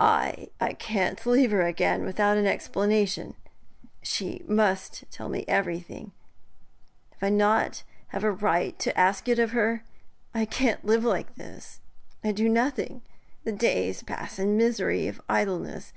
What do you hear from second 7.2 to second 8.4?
I not a